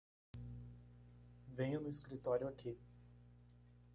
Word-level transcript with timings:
Venha 1.47 1.79
no 1.79 1.87
escritório 1.87 2.47
aqui. 2.47 2.75